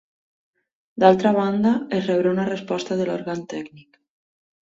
D'altra 1.03 1.33
banda, 1.35 1.73
es 1.99 2.09
rebrà 2.11 2.31
una 2.37 2.47
resposta 2.49 2.99
de 3.01 3.07
l'òrgan 3.11 3.47
tècnic. 3.55 4.01